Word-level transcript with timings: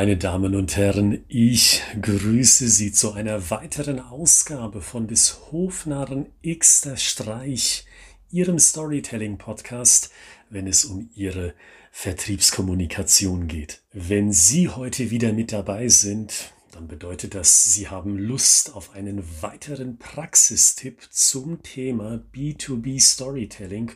Meine 0.00 0.16
Damen 0.16 0.54
und 0.54 0.76
Herren, 0.76 1.24
ich 1.26 1.82
grüße 2.00 2.68
Sie 2.68 2.92
zu 2.92 3.14
einer 3.14 3.50
weiteren 3.50 3.98
Ausgabe 3.98 4.80
von 4.80 5.08
des 5.08 5.50
Hofnarren 5.50 6.26
Xter 6.46 6.96
Streich, 6.96 7.84
Ihrem 8.30 8.60
Storytelling-Podcast, 8.60 10.12
wenn 10.50 10.68
es 10.68 10.84
um 10.84 11.10
Ihre 11.16 11.52
Vertriebskommunikation 11.90 13.48
geht. 13.48 13.82
Wenn 13.92 14.30
Sie 14.30 14.68
heute 14.68 15.10
wieder 15.10 15.32
mit 15.32 15.50
dabei 15.50 15.88
sind, 15.88 16.52
dann 16.78 16.86
bedeutet 16.86 17.34
das, 17.34 17.74
Sie 17.74 17.88
haben 17.88 18.16
Lust 18.16 18.72
auf 18.72 18.94
einen 18.94 19.24
weiteren 19.42 19.98
Praxistipp 19.98 21.08
zum 21.10 21.60
Thema 21.64 22.22
B2B 22.32 23.00
Storytelling. 23.00 23.90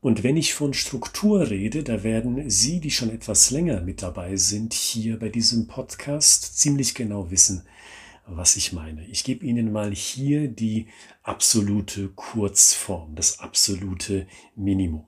Und 0.02 0.23
wenn 0.23 0.36
ich 0.38 0.53
von 0.53 0.73
Struktur 0.75 1.50
rede, 1.50 1.83
da 1.83 2.03
werden 2.03 2.47
Sie, 2.50 2.80
die 2.80 2.91
schon 2.91 3.09
etwas 3.09 3.50
länger 3.50 3.81
mit 3.81 4.03
dabei 4.03 4.36
sind, 4.36 4.73
hier 4.73 5.17
bei 5.17 5.30
diesem 5.30 5.66
Podcast 5.66 6.59
ziemlich 6.59 6.94
genau 6.94 7.31
wissen, 7.31 7.63
was 8.28 8.56
ich 8.56 8.72
meine. 8.72 9.03
Ich 9.08 9.23
gebe 9.23 9.44
Ihnen 9.44 9.72
mal 9.72 9.91
hier 9.91 10.47
die 10.47 10.89
absolute 11.23 12.09
Kurzform, 12.09 13.16
das 13.16 13.39
absolute 13.39 14.28
Minimum. 14.56 15.08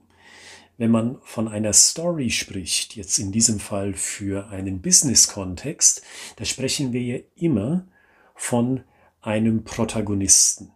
Wenn 0.78 0.92
man 0.92 1.18
von 1.22 1.48
einer 1.48 1.72
Story 1.72 2.30
spricht, 2.30 2.94
jetzt 2.94 3.18
in 3.18 3.32
diesem 3.32 3.58
Fall 3.58 3.94
für 3.94 4.48
einen 4.48 4.80
Business-Kontext, 4.80 6.02
da 6.36 6.44
sprechen 6.44 6.92
wir 6.92 7.02
ja 7.02 7.18
immer 7.34 7.88
von 8.36 8.84
einem 9.20 9.64
Protagonisten, 9.64 10.70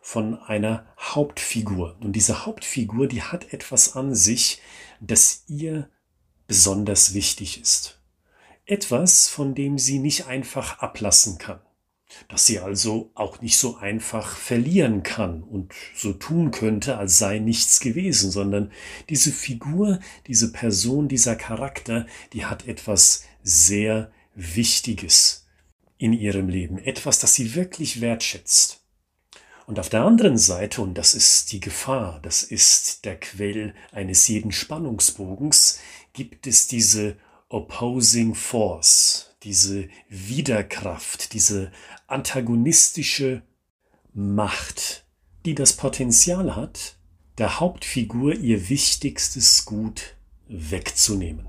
von 0.00 0.38
einer 0.38 0.86
Hauptfigur. 0.98 1.98
Und 2.00 2.14
diese 2.14 2.46
Hauptfigur, 2.46 3.06
die 3.06 3.22
hat 3.22 3.52
etwas 3.52 3.94
an 3.94 4.14
sich, 4.14 4.62
das 5.00 5.44
ihr 5.46 5.90
besonders 6.46 7.12
wichtig 7.12 7.60
ist. 7.60 8.00
Etwas, 8.64 9.28
von 9.28 9.54
dem 9.54 9.76
sie 9.76 9.98
nicht 9.98 10.26
einfach 10.26 10.78
ablassen 10.78 11.36
kann 11.36 11.60
dass 12.28 12.46
sie 12.46 12.58
also 12.58 13.10
auch 13.14 13.40
nicht 13.40 13.58
so 13.58 13.76
einfach 13.76 14.36
verlieren 14.36 15.02
kann 15.02 15.42
und 15.42 15.72
so 15.94 16.12
tun 16.12 16.50
könnte, 16.50 16.96
als 16.98 17.18
sei 17.18 17.38
nichts 17.38 17.80
gewesen, 17.80 18.30
sondern 18.30 18.70
diese 19.08 19.32
Figur, 19.32 20.00
diese 20.26 20.52
Person, 20.52 21.08
dieser 21.08 21.36
Charakter, 21.36 22.06
die 22.32 22.46
hat 22.46 22.66
etwas 22.66 23.24
sehr 23.42 24.10
Wichtiges 24.34 25.46
in 25.98 26.12
ihrem 26.12 26.48
Leben, 26.48 26.78
etwas, 26.78 27.18
das 27.18 27.34
sie 27.34 27.54
wirklich 27.54 28.00
wertschätzt. 28.00 28.80
Und 29.66 29.78
auf 29.78 29.88
der 29.88 30.02
anderen 30.02 30.36
Seite, 30.36 30.82
und 30.82 30.94
das 30.94 31.14
ist 31.14 31.52
die 31.52 31.60
Gefahr, 31.60 32.20
das 32.22 32.42
ist 32.42 33.04
der 33.04 33.18
Quell 33.18 33.74
eines 33.92 34.28
jeden 34.28 34.52
Spannungsbogens, 34.52 35.78
gibt 36.12 36.46
es 36.46 36.66
diese 36.66 37.16
Opposing 37.48 38.34
Force, 38.34 39.33
diese 39.44 39.88
Widerkraft, 40.08 41.32
diese 41.32 41.70
antagonistische 42.06 43.42
Macht, 44.12 45.04
die 45.44 45.54
das 45.54 45.74
Potenzial 45.74 46.56
hat, 46.56 46.96
der 47.38 47.60
Hauptfigur 47.60 48.34
ihr 48.34 48.68
wichtigstes 48.68 49.64
Gut 49.64 50.14
wegzunehmen. 50.48 51.46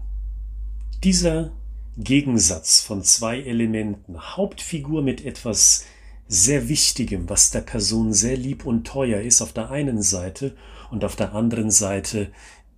Dieser 1.04 1.52
Gegensatz 1.98 2.82
von 2.82 3.04
zwei 3.04 3.40
Elementen, 3.40 4.20
Hauptfigur 4.36 5.02
mit 5.02 5.24
etwas 5.24 5.86
sehr 6.28 6.68
Wichtigem, 6.68 7.30
was 7.30 7.52
der 7.52 7.62
Person 7.62 8.12
sehr 8.12 8.36
lieb 8.36 8.66
und 8.66 8.86
teuer 8.86 9.22
ist, 9.22 9.42
auf 9.42 9.54
der 9.54 9.70
einen 9.70 10.02
Seite 10.02 10.58
und 10.90 11.06
auf 11.06 11.16
der 11.16 11.34
anderen 11.34 11.72
Seite 11.72 12.32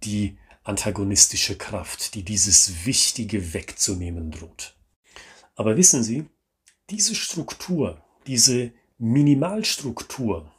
die 0.04 0.38
antagonistische 0.64 1.58
Kraft, 1.58 2.14
die 2.14 2.24
dieses 2.24 2.86
Wichtige 2.86 3.54
wegzunehmen 3.54 4.32
droht. 4.32 4.77
Aber 5.58 5.76
wissen 5.76 6.04
Sie, 6.04 6.26
diese 6.92 7.16
Struktur, 7.16 8.02
diese 8.28 8.72
Minimalstruktur 9.00 10.50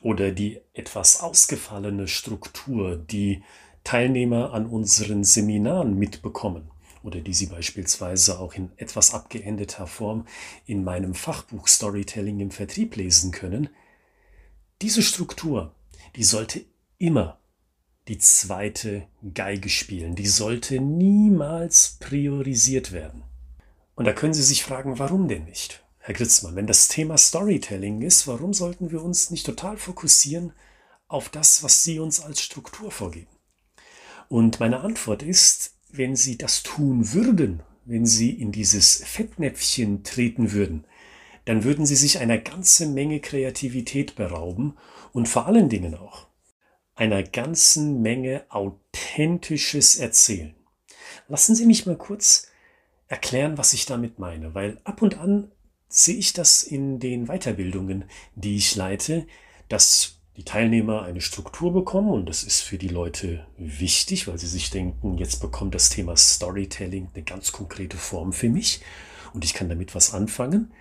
oder 0.00 0.32
die 0.32 0.60
etwas 0.72 1.20
ausgefallene 1.20 2.08
Struktur, 2.08 2.96
die 2.96 3.42
Teilnehmer 3.84 4.54
an 4.54 4.66
unseren 4.66 5.24
Seminaren 5.24 5.96
mitbekommen 5.98 6.70
oder 7.02 7.20
die 7.20 7.34
Sie 7.34 7.46
beispielsweise 7.46 8.40
auch 8.40 8.54
in 8.54 8.72
etwas 8.78 9.12
abgeendeter 9.12 9.86
Form 9.86 10.26
in 10.64 10.82
meinem 10.82 11.14
Fachbuch 11.14 11.68
Storytelling 11.68 12.40
im 12.40 12.50
Vertrieb 12.50 12.96
lesen 12.96 13.32
können, 13.32 13.68
diese 14.80 15.02
Struktur, 15.02 15.74
die 16.16 16.24
sollte 16.24 16.64
immer 16.96 17.38
die 18.08 18.18
zweite 18.18 19.06
Geige 19.34 19.68
spielen, 19.68 20.14
die 20.14 20.26
sollte 20.26 20.80
niemals 20.80 21.98
priorisiert 22.00 22.92
werden. 22.92 23.22
Und 23.96 24.04
da 24.04 24.12
können 24.12 24.34
Sie 24.34 24.42
sich 24.42 24.62
fragen, 24.62 24.98
warum 24.98 25.26
denn 25.26 25.44
nicht? 25.44 25.82
Herr 25.98 26.14
Gritzmann, 26.14 26.54
wenn 26.54 26.68
das 26.68 26.86
Thema 26.86 27.18
Storytelling 27.18 28.02
ist, 28.02 28.28
warum 28.28 28.52
sollten 28.52 28.92
wir 28.92 29.02
uns 29.02 29.30
nicht 29.30 29.44
total 29.44 29.76
fokussieren 29.78 30.52
auf 31.08 31.30
das, 31.30 31.64
was 31.64 31.82
Sie 31.82 31.98
uns 31.98 32.20
als 32.20 32.40
Struktur 32.42 32.92
vorgeben? 32.92 33.34
Und 34.28 34.60
meine 34.60 34.80
Antwort 34.80 35.22
ist, 35.22 35.74
wenn 35.90 36.14
Sie 36.14 36.36
das 36.36 36.62
tun 36.62 37.12
würden, 37.12 37.62
wenn 37.84 38.06
Sie 38.06 38.30
in 38.30 38.52
dieses 38.52 39.02
Fettnäpfchen 39.04 40.04
treten 40.04 40.52
würden, 40.52 40.86
dann 41.46 41.64
würden 41.64 41.86
Sie 41.86 41.96
sich 41.96 42.18
einer 42.18 42.38
ganzen 42.38 42.92
Menge 42.92 43.20
Kreativität 43.20 44.14
berauben 44.14 44.76
und 45.12 45.28
vor 45.28 45.46
allen 45.46 45.68
Dingen 45.68 45.94
auch 45.94 46.26
einer 46.94 47.22
ganzen 47.22 48.02
Menge 48.02 48.44
authentisches 48.50 49.96
Erzählen. 49.96 50.54
Lassen 51.28 51.54
Sie 51.54 51.66
mich 51.66 51.86
mal 51.86 51.96
kurz 51.96 52.48
erklären, 53.08 53.58
was 53.58 53.72
ich 53.72 53.86
damit 53.86 54.18
meine, 54.18 54.54
weil 54.54 54.80
ab 54.84 55.02
und 55.02 55.18
an 55.18 55.50
sehe 55.88 56.16
ich 56.16 56.32
das 56.32 56.62
in 56.62 56.98
den 56.98 57.26
Weiterbildungen, 57.26 58.04
die 58.34 58.56
ich 58.56 58.74
leite, 58.74 59.26
dass 59.68 60.16
die 60.36 60.44
Teilnehmer 60.44 61.02
eine 61.02 61.20
Struktur 61.20 61.72
bekommen 61.72 62.10
und 62.10 62.28
das 62.28 62.42
ist 62.42 62.60
für 62.60 62.76
die 62.76 62.88
Leute 62.88 63.46
wichtig, 63.56 64.28
weil 64.28 64.38
sie 64.38 64.46
sich 64.46 64.70
denken, 64.70 65.16
jetzt 65.16 65.40
bekommt 65.40 65.74
das 65.74 65.88
Thema 65.88 66.16
Storytelling 66.16 67.08
eine 67.14 67.24
ganz 67.24 67.52
konkrete 67.52 67.96
Form 67.96 68.32
für 68.32 68.50
mich 68.50 68.82
und 69.32 69.44
ich 69.44 69.54
kann 69.54 69.68
damit 69.68 69.94
was 69.94 70.12
anfangen. 70.12 70.72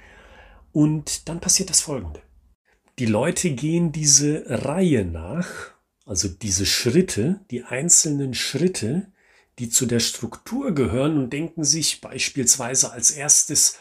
Und 0.73 1.29
dann 1.29 1.39
passiert 1.39 1.69
das 1.69 1.79
Folgende. 1.79 2.21
Die 2.99 3.05
Leute 3.05 3.51
gehen 3.51 3.93
diese 3.93 4.43
Reihe 4.47 5.05
nach, 5.05 5.47
also 6.05 6.27
diese 6.27 6.65
Schritte, 6.65 7.39
die 7.49 7.63
einzelnen 7.63 8.33
Schritte, 8.33 9.07
die 9.59 9.69
zu 9.69 9.85
der 9.85 9.99
Struktur 9.99 10.73
gehören 10.73 11.17
und 11.17 11.31
denken 11.31 11.63
sich 11.63 12.01
beispielsweise 12.01 12.91
als 12.91 13.11
erstes, 13.11 13.77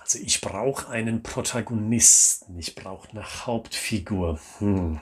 also 0.00 0.18
ich 0.18 0.40
brauche 0.40 0.88
einen 0.88 1.22
Protagonisten, 1.22 2.58
ich 2.58 2.74
brauche 2.74 3.10
eine 3.10 3.24
Hauptfigur. 3.46 4.40
Hm. 4.58 5.00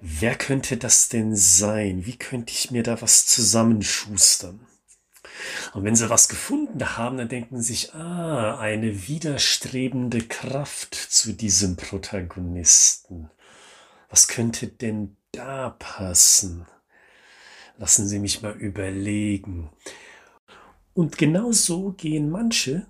Wer 0.00 0.36
könnte 0.36 0.76
das 0.76 1.08
denn 1.08 1.34
sein? 1.34 2.06
Wie 2.06 2.16
könnte 2.16 2.52
ich 2.52 2.70
mir 2.70 2.82
da 2.82 3.02
was 3.02 3.26
zusammenschustern? 3.26 4.60
Und 5.74 5.84
wenn 5.84 5.96
sie 5.96 6.10
was 6.10 6.28
gefunden 6.28 6.96
haben, 6.96 7.18
dann 7.18 7.28
denken 7.28 7.60
sie 7.60 7.74
sich, 7.74 7.94
ah, 7.94 8.58
eine 8.58 9.08
widerstrebende 9.08 10.22
Kraft 10.22 10.94
zu 10.94 11.32
diesem 11.32 11.76
Protagonisten. 11.76 13.30
Was 14.08 14.28
könnte 14.28 14.68
denn 14.68 15.16
da 15.32 15.70
passen? 15.70 16.66
Lassen 17.78 18.08
Sie 18.08 18.18
mich 18.18 18.42
mal 18.42 18.56
überlegen. 18.56 19.70
Und 20.94 21.16
genau 21.16 21.52
so 21.52 21.92
gehen 21.92 22.28
manche 22.28 22.86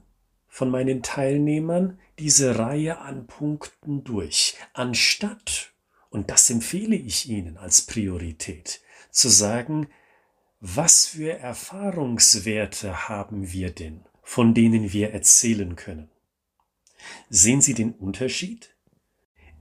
von 0.49 0.71
meinen 0.71 1.03
Teilnehmern 1.03 1.99
diese 2.19 2.59
Reihe 2.59 2.99
an 2.99 3.27
Punkten 3.27 4.03
durch, 4.03 4.57
anstatt, 4.73 5.75
und 6.09 6.31
das 6.31 6.49
empfehle 6.49 6.97
ich 6.97 7.29
Ihnen 7.29 7.59
als 7.59 7.83
Priorität, 7.83 8.81
zu 9.11 9.29
sagen, 9.29 9.89
was 10.61 11.07
für 11.07 11.39
Erfahrungswerte 11.39 13.11
haben 13.11 13.53
wir 13.53 13.71
denn, 13.71 14.07
von 14.23 14.55
denen 14.55 14.93
wir 14.93 15.13
erzählen 15.13 15.77
können? 15.77 16.11
Sehen 17.29 17.61
Sie 17.61 17.75
den 17.75 17.93
Unterschied? 17.93 18.75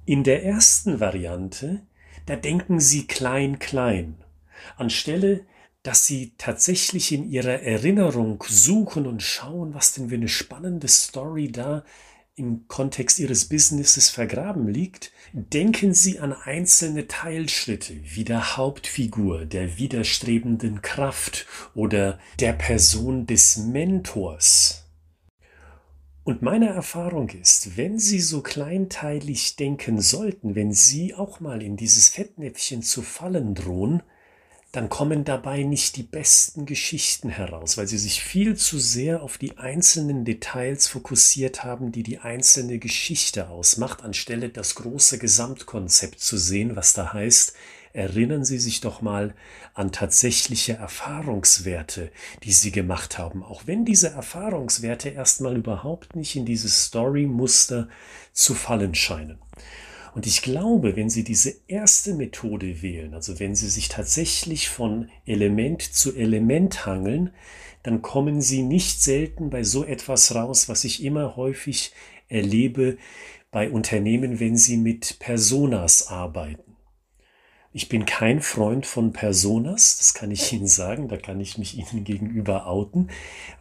In 0.06 0.24
der 0.24 0.46
ersten 0.46 1.02
Variante, 1.02 1.86
da 2.26 2.38
denken 2.38 2.80
Sie 2.80 3.08
klein 3.08 3.60
klein 3.60 4.24
anstelle 4.78 5.46
dass 5.88 6.06
sie 6.06 6.34
tatsächlich 6.38 7.14
in 7.14 7.30
ihrer 7.30 7.62
Erinnerung 7.62 8.44
suchen 8.46 9.08
und 9.08 9.24
schauen, 9.24 9.74
was 9.74 9.94
denn 9.94 10.10
für 10.10 10.16
eine 10.16 10.28
spannende 10.28 10.90
Story 10.90 11.50
da 11.50 11.86
im 12.36 12.68
Kontext 12.68 13.20
ihres 13.20 13.46
Businesses 13.46 14.10
vergraben 14.10 14.68
liegt, 14.68 15.14
denken 15.32 15.94
Sie 15.94 16.20
an 16.20 16.34
einzelne 16.34 17.08
Teilschritte 17.08 17.96
wie 18.04 18.26
der 18.26 18.58
Hauptfigur, 18.58 19.46
der 19.46 19.78
widerstrebenden 19.78 20.82
Kraft 20.82 21.48
oder 21.74 22.20
der 22.40 22.52
Person 22.52 23.26
des 23.26 23.56
Mentors. 23.56 24.84
Und 26.26 26.42
meine 26.42 26.68
Erfahrung 26.68 27.30
ist, 27.30 27.78
wenn 27.78 27.98
Sie 27.98 28.20
so 28.20 28.42
kleinteilig 28.42 29.56
denken 29.56 30.02
sollten, 30.02 30.54
wenn 30.54 30.74
Sie 30.74 31.16
auch 31.16 31.40
mal 31.40 31.64
in 31.64 31.78
dieses 31.78 32.10
Fettnäpfchen 32.10 32.84
zu 32.84 33.02
fallen 33.02 33.56
drohen, 33.56 34.04
dann 34.72 34.90
kommen 34.90 35.24
dabei 35.24 35.64
nicht 35.64 35.96
die 35.96 36.04
besten 36.04 36.66
Geschichten 36.66 37.30
heraus, 37.30 37.78
weil 37.78 37.88
sie 37.88 37.98
sich 37.98 38.22
viel 38.22 38.56
zu 38.58 38.80
sehr 38.80 39.24
auf 39.24 39.38
die 39.38 39.58
einzelnen 39.58 40.26
Details 40.26 40.88
fokussiert 40.88 41.64
haben, 41.64 41.92
die 41.92 42.04
die 42.04 42.20
einzelne 42.20 42.78
Geschichte 42.78 43.50
ausmacht, 43.50 44.04
anstelle 44.04 44.50
das 44.50 44.76
große 44.76 45.20
Gesamtkonzept 45.20 46.20
zu 46.20 46.38
sehen, 46.38 46.76
was 46.76 46.94
da 46.94 47.14
heißt, 47.14 47.54
erinnern 47.94 48.46
Sie 48.46 48.60
sich 48.60 48.82
doch 48.82 49.02
mal 49.02 49.34
an 49.74 49.92
tatsächliche 49.92 50.74
Erfahrungswerte, 50.74 52.12
die 52.44 52.52
Sie 52.52 52.72
gemacht 52.72 53.18
haben, 53.18 53.44
auch 53.44 53.64
wenn 53.66 53.86
diese 53.86 54.10
Erfahrungswerte 54.10 55.10
erstmal 55.10 55.58
überhaupt 55.58 56.16
nicht 56.16 56.36
in 56.36 56.46
dieses 56.46 56.86
Story-Muster 56.86 57.88
zu 58.34 58.54
fallen 58.54 58.94
scheinen. 58.94 59.40
Und 60.18 60.26
ich 60.26 60.42
glaube, 60.42 60.96
wenn 60.96 61.12
Sie 61.12 61.24
diese 61.24 61.54
erste 61.68 62.16
Methode 62.16 62.82
wählen, 62.82 63.14
also 63.14 63.40
wenn 63.40 63.54
Sie 63.54 63.70
sich 63.70 63.88
tatsächlich 63.88 64.68
von 64.68 65.12
Element 65.28 65.84
zu 65.84 66.16
Element 66.16 66.88
hangeln, 66.88 67.36
dann 67.84 68.02
kommen 68.02 68.42
Sie 68.42 68.64
nicht 68.64 69.00
selten 69.00 69.52
bei 69.52 69.62
so 69.62 69.86
etwas 69.86 70.34
raus, 70.34 70.70
was 70.70 70.86
ich 70.86 71.04
immer 71.04 71.36
häufig 71.36 71.92
erlebe 72.30 72.98
bei 73.52 73.70
Unternehmen, 73.70 74.40
wenn 74.40 74.58
sie 74.58 74.78
mit 74.78 75.20
Personas 75.20 76.08
arbeiten. 76.08 76.77
Ich 77.74 77.90
bin 77.90 78.06
kein 78.06 78.42
Freund 78.42 78.86
von 78.86 79.12
Personas, 79.12 79.98
das 79.98 80.14
kann 80.14 80.32
ich 80.32 80.52
Ihnen 80.54 80.68
sagen, 80.68 81.10
da 81.10 81.18
kann 81.18 81.40
ich 81.40 81.58
mich 81.58 81.78
Ihnen 81.78 82.06
gegenüber 82.06 82.66
outen, 82.66 83.10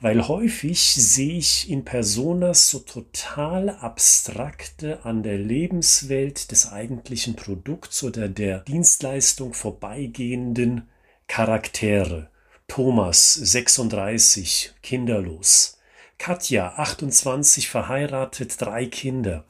weil 0.00 0.26
häufig 0.28 0.80
sehe 0.94 1.36
ich 1.36 1.68
in 1.68 1.84
Personas 1.84 2.70
so 2.70 2.78
total 2.78 3.70
abstrakte 3.70 5.04
an 5.04 5.22
der 5.22 5.38
Lebenswelt 5.38 6.50
des 6.52 6.72
eigentlichen 6.72 7.34
Produkts 7.34 8.02
oder 8.04 8.28
der 8.28 8.60
Dienstleistung 8.60 9.52
vorbeigehenden 9.52 10.88
Charaktere. 11.26 12.30
Thomas, 12.68 13.34
36, 13.34 14.72
kinderlos. 14.82 15.78
Katja, 16.18 16.74
28, 16.76 17.68
verheiratet, 17.68 18.60
drei 18.60 18.86
Kinder. 18.86 19.44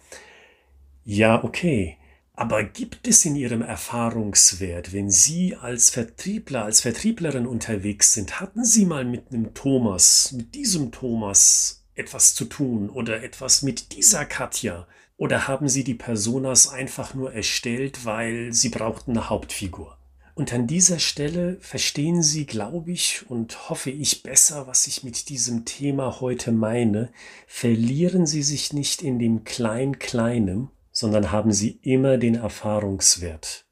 Ja, 1.05 1.45
okay. 1.45 1.99
Aber 2.39 2.63
gibt 2.65 3.09
es 3.09 3.25
in 3.25 3.35
Ihrem 3.35 3.63
Erfahrungswert, 3.63 4.93
wenn 4.93 5.11
Sie 5.11 5.57
als 5.57 5.89
Vertriebler, 5.89 6.65
als 6.67 6.83
Vertrieblerin 6.83 7.47
unterwegs 7.47 8.13
sind, 8.13 8.41
hatten 8.41 8.63
Sie 8.63 8.85
mal 8.85 9.07
mit 9.07 9.33
einem 9.33 9.55
Thomas, 9.55 10.33
mit 10.33 10.55
diesem 10.55 10.93
Thomas 10.93 11.87
etwas 11.95 12.35
zu 12.35 12.45
tun 12.45 12.91
oder 12.91 13.23
etwas 13.23 13.63
mit 13.63 13.97
dieser 13.97 14.27
Katja? 14.27 14.87
Oder 15.17 15.49
haben 15.49 15.71
Sie 15.71 15.83
die 15.83 15.95
Personas 15.95 16.69
einfach 16.69 17.15
nur 17.15 17.33
erstellt, 17.33 18.05
weil 18.05 18.53
Sie 18.53 18.69
brauchten 18.69 19.13
eine 19.13 19.31
Hauptfigur? 19.31 19.97
Und 20.35 20.53
an 20.53 20.67
dieser 20.67 20.99
Stelle 20.99 21.57
verstehen 21.61 22.23
Sie, 22.23 22.45
glaube 22.45 22.93
ich, 22.93 23.25
und 23.31 23.71
hoffe 23.71 23.89
ich 23.91 24.23
besser, 24.23 24.67
was 24.67 24.87
ich 24.87 25.03
mit 25.03 25.31
diesem 25.31 25.65
Thema 25.65 26.21
heute 26.21 26.53
meine. 26.53 27.11
Verlieren 27.47 28.27
Sie 28.27 28.43
sich 28.43 28.75
nicht 28.75 29.01
in 29.01 29.19
dem 29.19 29.45
Klein-Kleinem, 29.45 30.69
sondern 30.97 31.31
haben 31.31 31.53
sie 31.53 31.79
immer 31.83 32.17
den 32.17 32.37
Erfahrungswert 32.37 33.67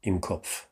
im 0.00 0.22
Kopf, 0.22 0.68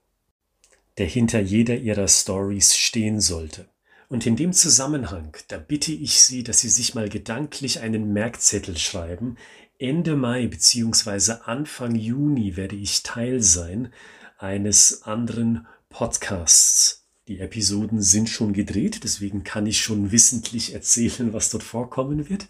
der 0.96 1.04
hinter 1.04 1.38
jeder 1.38 1.76
ihrer 1.76 2.08
Stories 2.08 2.74
stehen 2.74 3.20
sollte. 3.20 3.68
Und 4.08 4.24
in 4.24 4.34
dem 4.34 4.54
Zusammenhang, 4.54 5.36
da 5.48 5.58
bitte 5.58 5.92
ich 5.92 6.22
Sie, 6.22 6.42
dass 6.42 6.60
Sie 6.60 6.70
sich 6.70 6.94
mal 6.94 7.10
gedanklich 7.10 7.80
einen 7.80 8.14
Merkzettel 8.14 8.78
schreiben. 8.78 9.36
Ende 9.78 10.16
Mai 10.16 10.46
bzw. 10.46 11.42
Anfang 11.44 11.94
Juni 11.94 12.56
werde 12.56 12.76
ich 12.76 13.02
Teil 13.02 13.42
sein 13.42 13.92
eines 14.38 15.02
anderen 15.02 15.66
Podcasts 15.90 17.06
die 17.28 17.40
Episoden 17.40 18.00
sind 18.00 18.30
schon 18.30 18.54
gedreht, 18.54 19.04
deswegen 19.04 19.44
kann 19.44 19.66
ich 19.66 19.82
schon 19.82 20.10
wissentlich 20.10 20.72
erzählen, 20.72 21.34
was 21.34 21.50
dort 21.50 21.62
vorkommen 21.62 22.30
wird. 22.30 22.48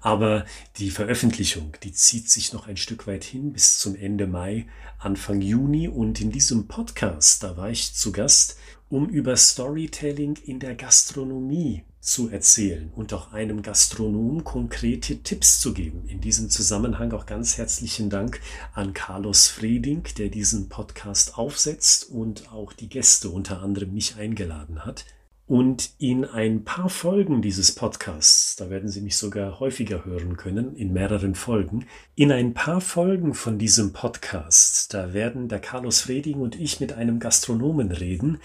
Aber 0.00 0.46
die 0.76 0.90
Veröffentlichung, 0.90 1.72
die 1.82 1.92
zieht 1.92 2.30
sich 2.30 2.52
noch 2.52 2.68
ein 2.68 2.76
Stück 2.76 3.08
weit 3.08 3.24
hin 3.24 3.52
bis 3.52 3.78
zum 3.78 3.96
Ende 3.96 4.28
Mai, 4.28 4.66
Anfang 4.98 5.40
Juni. 5.40 5.88
Und 5.88 6.20
in 6.20 6.30
diesem 6.30 6.68
Podcast, 6.68 7.42
da 7.42 7.56
war 7.56 7.70
ich 7.70 7.94
zu 7.94 8.12
Gast, 8.12 8.56
um 8.88 9.08
über 9.08 9.36
Storytelling 9.36 10.36
in 10.44 10.60
der 10.60 10.76
Gastronomie 10.76 11.82
zu 12.06 12.30
erzählen 12.30 12.92
und 12.94 13.12
auch 13.12 13.32
einem 13.32 13.62
Gastronom 13.62 14.44
konkrete 14.44 15.22
Tipps 15.24 15.60
zu 15.60 15.74
geben. 15.74 16.04
In 16.06 16.20
diesem 16.20 16.50
Zusammenhang 16.50 17.12
auch 17.12 17.26
ganz 17.26 17.58
herzlichen 17.58 18.10
Dank 18.10 18.40
an 18.74 18.92
Carlos 18.92 19.48
Frieding, 19.48 20.04
der 20.16 20.28
diesen 20.28 20.68
Podcast 20.68 21.36
aufsetzt 21.36 22.08
und 22.08 22.52
auch 22.52 22.72
die 22.72 22.88
Gäste 22.88 23.28
unter 23.28 23.60
anderem 23.60 23.92
mich 23.92 24.16
eingeladen 24.16 24.84
hat. 24.84 25.04
Und 25.48 25.90
in 25.98 26.24
ein 26.24 26.64
paar 26.64 26.88
Folgen 26.88 27.42
dieses 27.42 27.74
Podcasts, 27.74 28.54
da 28.56 28.70
werden 28.70 28.88
Sie 28.88 29.00
mich 29.00 29.16
sogar 29.16 29.58
häufiger 29.58 30.04
hören 30.04 30.36
können, 30.36 30.76
in 30.76 30.92
mehreren 30.92 31.34
Folgen, 31.34 31.86
in 32.14 32.30
ein 32.30 32.54
paar 32.54 32.80
Folgen 32.80 33.34
von 33.34 33.58
diesem 33.58 33.92
Podcast, 33.92 34.94
da 34.94 35.12
werden 35.12 35.48
der 35.48 35.60
Carlos 35.60 36.00
Frieding 36.00 36.40
und 36.40 36.58
ich 36.58 36.80
mit 36.80 36.92
einem 36.92 37.18
Gastronomen 37.18 37.90
reden, 37.90 38.38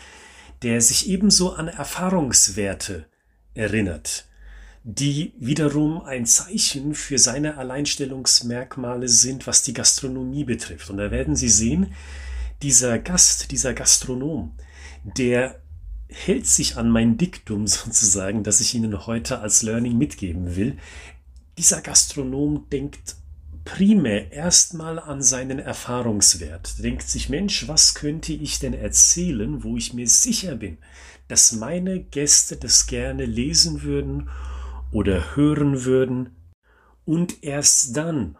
der 0.64 0.82
sich 0.82 1.10
ebenso 1.10 1.54
an 1.54 1.68
Erfahrungswerte 1.68 3.06
erinnert, 3.54 4.26
die 4.84 5.34
wiederum 5.38 6.02
ein 6.02 6.26
Zeichen 6.26 6.96
für 6.96 7.20
seine 7.20 7.58
Alleinstellungsmerkmale 7.58 9.08
sind, 9.08 9.46
was 9.46 9.64
die 9.64 9.74
Gastronomie 9.74 10.44
betrifft. 10.44 10.90
Und 10.90 10.98
da 10.98 11.12
werden 11.12 11.36
Sie 11.36 11.50
sehen, 11.50 11.94
dieser 12.62 12.98
Gast, 13.00 13.52
dieser 13.52 13.74
Gastronom, 13.74 14.54
der 15.04 15.62
hält 16.08 16.46
sich 16.48 16.78
an 16.78 16.90
mein 16.90 17.18
Diktum 17.18 17.68
sozusagen, 17.68 18.44
das 18.44 18.60
ich 18.60 18.74
Ihnen 18.74 19.06
heute 19.06 19.40
als 19.40 19.62
Learning 19.62 19.98
mitgeben 19.98 20.56
will. 20.56 20.78
Dieser 21.58 21.82
Gastronom 21.82 22.68
denkt 22.72 23.16
primär 23.64 24.32
erstmal 24.32 25.00
an 25.00 25.22
seinen 25.22 25.60
Erfahrungswert. 25.60 26.84
Denkt 26.84 27.04
sich, 27.04 27.30
Mensch, 27.30 27.68
was 27.68 27.96
könnte 27.96 28.34
ich 28.34 28.60
denn 28.60 28.74
erzählen, 28.74 29.64
wo 29.64 29.78
ich 29.78 29.94
mir 29.94 30.08
sicher 30.08 30.56
bin, 30.56 30.78
dass 31.28 31.52
meine 31.52 32.02
Gäste 32.02 32.58
das 32.58 32.88
gerne 32.88 33.26
lesen 33.26 33.84
würden 33.84 34.30
oder 34.92 35.36
hören 35.36 35.86
würden. 35.86 36.36
Und 37.06 37.44
erst 37.44 37.96
dann, 37.98 38.38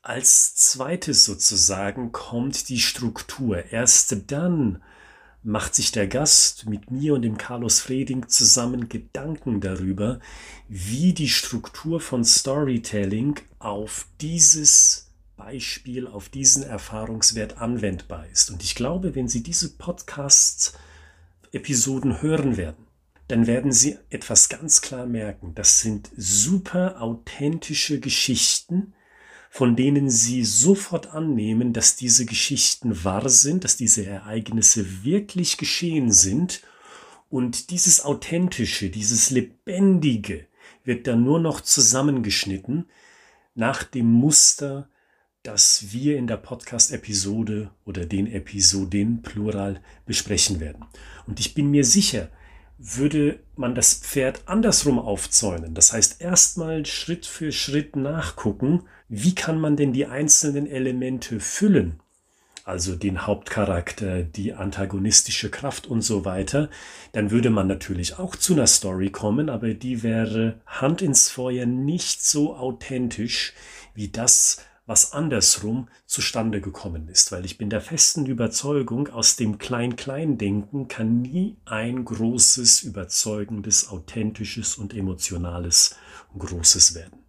als 0.00 0.54
zweites 0.54 1.24
sozusagen, 1.24 2.12
kommt 2.12 2.68
die 2.68 2.80
Struktur. 2.80 3.72
Erst 3.72 4.30
dann 4.32 4.82
macht 5.42 5.74
sich 5.74 5.90
der 5.92 6.06
Gast 6.06 6.68
mit 6.68 6.90
mir 6.90 7.14
und 7.14 7.22
dem 7.22 7.36
Carlos 7.36 7.80
Freding 7.80 8.28
zusammen 8.28 8.88
Gedanken 8.88 9.60
darüber, 9.60 10.20
wie 10.68 11.12
die 11.12 11.28
Struktur 11.28 12.00
von 12.00 12.24
Storytelling 12.24 13.40
auf 13.58 14.06
dieses 14.20 15.10
Beispiel, 15.36 16.06
auf 16.06 16.28
diesen 16.28 16.62
Erfahrungswert 16.62 17.58
anwendbar 17.58 18.26
ist. 18.28 18.50
Und 18.50 18.62
ich 18.62 18.74
glaube, 18.74 19.14
wenn 19.16 19.28
Sie 19.28 19.42
diese 19.42 19.70
Podcasts 19.70 20.74
Episoden 21.50 22.22
hören 22.22 22.56
werden, 22.56 22.86
dann 23.28 23.46
werden 23.46 23.72
Sie 23.72 23.98
etwas 24.10 24.48
ganz 24.48 24.80
klar 24.80 25.06
merken. 25.06 25.54
Das 25.54 25.80
sind 25.80 26.10
super 26.16 27.00
authentische 27.00 27.98
Geschichten, 27.98 28.94
von 29.54 29.76
denen 29.76 30.08
Sie 30.08 30.46
sofort 30.46 31.08
annehmen, 31.08 31.74
dass 31.74 31.94
diese 31.94 32.24
Geschichten 32.24 33.04
wahr 33.04 33.28
sind, 33.28 33.64
dass 33.64 33.76
diese 33.76 34.06
Ereignisse 34.06 35.04
wirklich 35.04 35.58
geschehen 35.58 36.10
sind. 36.10 36.62
Und 37.28 37.68
dieses 37.68 38.02
Authentische, 38.02 38.88
dieses 38.88 39.28
Lebendige 39.28 40.46
wird 40.84 41.06
dann 41.06 41.22
nur 41.22 41.38
noch 41.38 41.60
zusammengeschnitten 41.60 42.86
nach 43.54 43.84
dem 43.84 44.10
Muster, 44.10 44.88
das 45.42 45.92
wir 45.92 46.16
in 46.16 46.26
der 46.26 46.38
Podcast-Episode 46.38 47.72
oder 47.84 48.06
den 48.06 48.32
Episoden 48.32 49.20
plural 49.20 49.82
besprechen 50.06 50.60
werden. 50.60 50.86
Und 51.26 51.40
ich 51.40 51.52
bin 51.52 51.70
mir 51.70 51.84
sicher, 51.84 52.30
würde 52.78 53.38
man 53.56 53.74
das 53.74 53.94
Pferd 53.94 54.42
andersrum 54.46 54.98
aufzäunen. 54.98 55.74
Das 55.74 55.92
heißt, 55.92 56.20
erstmal 56.20 56.84
Schritt 56.86 57.26
für 57.26 57.52
Schritt 57.52 57.96
nachgucken, 57.96 58.82
wie 59.08 59.34
kann 59.34 59.60
man 59.60 59.76
denn 59.76 59.92
die 59.92 60.06
einzelnen 60.06 60.66
Elemente 60.66 61.38
füllen? 61.38 62.00
Also 62.64 62.94
den 62.94 63.26
Hauptcharakter, 63.26 64.22
die 64.22 64.52
antagonistische 64.52 65.50
Kraft 65.50 65.86
und 65.86 66.02
so 66.02 66.24
weiter, 66.24 66.70
dann 67.10 67.32
würde 67.32 67.50
man 67.50 67.66
natürlich 67.66 68.18
auch 68.18 68.36
zu 68.36 68.52
einer 68.52 68.68
Story 68.68 69.10
kommen, 69.10 69.48
aber 69.48 69.74
die 69.74 70.04
wäre 70.04 70.60
Hand 70.66 71.02
ins 71.02 71.28
Feuer 71.28 71.66
nicht 71.66 72.24
so 72.24 72.54
authentisch 72.54 73.52
wie 73.94 74.08
das, 74.08 74.64
was 74.92 75.14
andersrum 75.14 75.88
zustande 76.04 76.60
gekommen 76.60 77.08
ist, 77.08 77.32
weil 77.32 77.46
ich 77.46 77.56
bin 77.56 77.70
der 77.70 77.80
festen 77.80 78.26
Überzeugung, 78.26 79.08
aus 79.08 79.36
dem 79.36 79.56
Klein-Klein-Denken 79.56 80.86
kann 80.86 81.22
nie 81.22 81.56
ein 81.64 82.04
großes, 82.04 82.82
überzeugendes, 82.82 83.88
authentisches 83.88 84.74
und 84.74 84.92
emotionales 84.92 85.96
Großes 86.36 86.94
werden. 86.94 87.20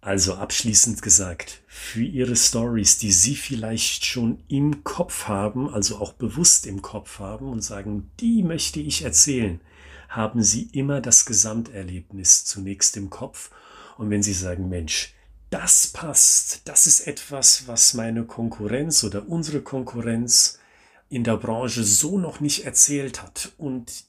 Also 0.00 0.34
abschließend 0.34 1.02
gesagt, 1.02 1.62
für 1.66 2.04
Ihre 2.04 2.36
Stories, 2.36 2.98
die 2.98 3.10
Sie 3.10 3.34
vielleicht 3.34 4.04
schon 4.04 4.44
im 4.46 4.84
Kopf 4.84 5.26
haben, 5.26 5.68
also 5.68 5.96
auch 5.96 6.12
bewusst 6.12 6.64
im 6.64 6.80
Kopf 6.80 7.18
haben 7.18 7.48
und 7.48 7.62
sagen, 7.64 8.12
die 8.20 8.44
möchte 8.44 8.78
ich 8.78 9.02
erzählen, 9.02 9.60
haben 10.08 10.44
Sie 10.44 10.68
immer 10.74 11.00
das 11.00 11.26
Gesamterlebnis 11.26 12.44
zunächst 12.44 12.96
im 12.96 13.10
Kopf. 13.10 13.50
Und 13.98 14.10
wenn 14.10 14.22
Sie 14.22 14.32
sagen, 14.32 14.68
Mensch, 14.68 15.12
das 15.50 15.88
passt. 15.88 16.62
Das 16.68 16.86
ist 16.86 17.06
etwas, 17.06 17.66
was 17.66 17.94
meine 17.94 18.24
Konkurrenz 18.24 19.04
oder 19.04 19.28
unsere 19.28 19.60
Konkurrenz 19.60 20.58
in 21.08 21.24
der 21.24 21.36
Branche 21.36 21.82
so 21.82 22.18
noch 22.18 22.40
nicht 22.40 22.64
erzählt 22.64 23.20
hat. 23.20 23.52
Und, 23.58 24.04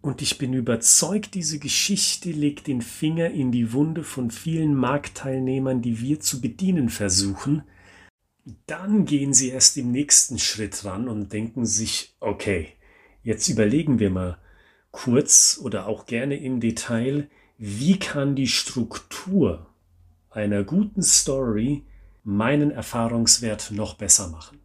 und 0.00 0.22
ich 0.22 0.38
bin 0.38 0.54
überzeugt, 0.54 1.34
diese 1.34 1.58
Geschichte 1.58 2.30
legt 2.30 2.66
den 2.66 2.80
Finger 2.80 3.30
in 3.30 3.52
die 3.52 3.72
Wunde 3.74 4.02
von 4.02 4.30
vielen 4.30 4.74
Marktteilnehmern, 4.74 5.82
die 5.82 6.00
wir 6.00 6.20
zu 6.20 6.40
bedienen 6.40 6.88
versuchen. 6.88 7.62
Dann 8.66 9.04
gehen 9.04 9.34
sie 9.34 9.50
erst 9.50 9.76
im 9.76 9.92
nächsten 9.92 10.38
Schritt 10.38 10.84
ran 10.84 11.06
und 11.06 11.32
denken 11.32 11.66
sich, 11.66 12.16
okay, 12.18 12.68
jetzt 13.22 13.48
überlegen 13.48 13.98
wir 13.98 14.10
mal 14.10 14.38
kurz 14.90 15.60
oder 15.62 15.86
auch 15.86 16.06
gerne 16.06 16.36
im 16.36 16.60
Detail, 16.60 17.28
wie 17.58 17.98
kann 17.98 18.34
die 18.34 18.48
Struktur 18.48 19.71
einer 20.34 20.64
guten 20.64 21.02
Story 21.02 21.84
meinen 22.24 22.70
Erfahrungswert 22.70 23.70
noch 23.72 23.94
besser 23.94 24.28
machen. 24.28 24.60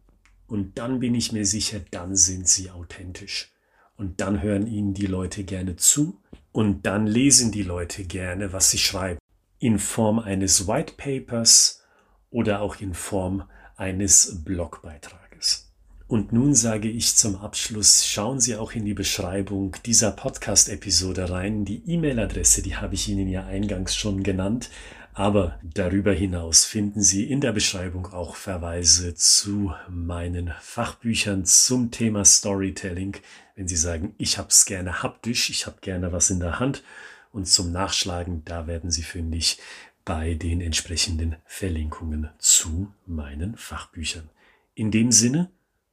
Und 0.46 0.78
dann 0.78 1.00
bin 1.00 1.14
ich 1.14 1.32
mir 1.32 1.44
sicher, 1.44 1.80
dann 1.90 2.16
sind 2.16 2.48
sie 2.48 2.70
authentisch. 2.70 3.52
Und 3.96 4.20
dann 4.20 4.42
hören 4.42 4.66
ihnen 4.66 4.94
die 4.94 5.06
Leute 5.06 5.44
gerne 5.44 5.76
zu 5.76 6.20
und 6.52 6.86
dann 6.86 7.06
lesen 7.06 7.52
die 7.52 7.62
Leute 7.62 8.04
gerne, 8.04 8.52
was 8.52 8.70
sie 8.70 8.78
schreiben. 8.78 9.18
In 9.58 9.78
Form 9.78 10.18
eines 10.18 10.68
White 10.68 10.94
Papers 10.96 11.82
oder 12.30 12.60
auch 12.60 12.80
in 12.80 12.94
Form 12.94 13.44
eines 13.76 14.42
Blogbeitrages. 14.44 15.68
Und 16.06 16.32
nun 16.32 16.54
sage 16.54 16.88
ich 16.88 17.16
zum 17.16 17.36
Abschluss, 17.36 18.06
schauen 18.06 18.40
Sie 18.40 18.56
auch 18.56 18.72
in 18.72 18.86
die 18.86 18.94
Beschreibung 18.94 19.76
dieser 19.84 20.10
Podcast-Episode 20.10 21.28
rein. 21.28 21.66
Die 21.66 21.82
E-Mail-Adresse, 21.86 22.62
die 22.62 22.76
habe 22.76 22.94
ich 22.94 23.10
Ihnen 23.10 23.28
ja 23.28 23.44
eingangs 23.44 23.94
schon 23.94 24.22
genannt. 24.22 24.70
Aber 25.18 25.58
darüber 25.64 26.12
hinaus 26.12 26.64
finden 26.64 27.02
Sie 27.02 27.28
in 27.28 27.40
der 27.40 27.50
Beschreibung 27.50 28.06
auch 28.12 28.36
Verweise 28.36 29.16
zu 29.16 29.74
meinen 29.90 30.52
Fachbüchern 30.60 31.44
zum 31.44 31.90
Thema 31.90 32.24
Storytelling. 32.24 33.16
Wenn 33.56 33.66
Sie 33.66 33.74
sagen, 33.74 34.14
ich 34.16 34.38
habe 34.38 34.50
es 34.50 34.64
gerne 34.64 35.02
haptisch, 35.02 35.50
ich 35.50 35.66
habe 35.66 35.78
gerne 35.80 36.12
was 36.12 36.30
in 36.30 36.38
der 36.38 36.60
Hand 36.60 36.84
und 37.32 37.48
zum 37.48 37.72
Nachschlagen, 37.72 38.44
da 38.44 38.68
werden 38.68 38.92
Sie 38.92 39.02
fündig 39.02 39.58
bei 40.04 40.34
den 40.34 40.60
entsprechenden 40.60 41.34
Verlinkungen 41.46 42.30
zu 42.38 42.92
meinen 43.04 43.56
Fachbüchern. 43.56 44.30
In 44.76 44.92
dem 44.92 45.10
Sinne, 45.10 45.50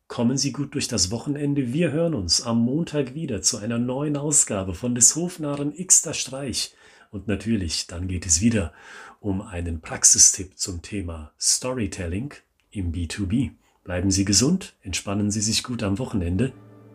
kommen 0.07 0.37
Sie 0.37 0.51
gut 0.51 0.75
durch 0.75 0.87
das 0.87 1.09
Wochenende. 1.09 1.73
Wir 1.73 1.91
hören 1.91 2.13
uns 2.13 2.43
am 2.43 2.59
Montag 2.59 3.15
wieder 3.15 3.41
zu 3.41 3.57
einer 3.57 3.79
neuen 3.79 4.17
Ausgabe 4.17 4.75
von 4.75 4.93
des 4.93 5.15
Hofnarren 5.15 5.73
Xter 5.83 6.13
Streich. 6.13 6.75
Und 7.15 7.29
natürlich, 7.29 7.87
dann 7.87 8.09
geht 8.09 8.25
es 8.25 8.41
wieder 8.41 8.73
um 9.21 9.41
einen 9.41 9.79
Praxistipp 9.79 10.57
zum 10.57 10.81
Thema 10.81 11.31
Storytelling 11.39 12.33
im 12.71 12.91
B2B. 12.91 13.51
Bleiben 13.85 14.11
Sie 14.11 14.25
gesund, 14.25 14.75
entspannen 14.81 15.31
Sie 15.31 15.39
sich 15.39 15.63
gut 15.63 15.81
am 15.81 15.97
Wochenende. 15.97 16.51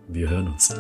Wir 0.09 0.29
hören 0.29 0.49
uns. 0.49 0.75